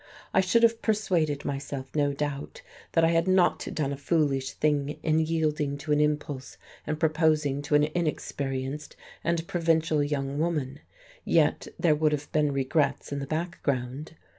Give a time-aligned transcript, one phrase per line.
[0.33, 2.63] I should have persuaded myself, no doubt,
[2.93, 7.61] that I had not done a foolish thing in yielding to an impulse and proposing
[7.61, 10.79] to an inexperienced and provincial young woman,
[11.23, 14.15] yet there would have been regrets in the background.